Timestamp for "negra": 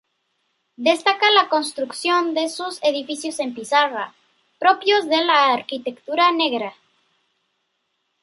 6.31-6.73